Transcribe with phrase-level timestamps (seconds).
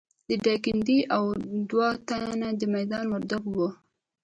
[0.27, 1.23] د ډایکنډي او
[1.69, 3.69] دوه تنه د میدان وردګو وو.